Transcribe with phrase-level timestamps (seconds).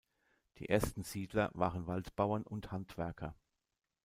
[0.57, 3.35] Die ersten Siedler waren Waldbauern und Handwerker.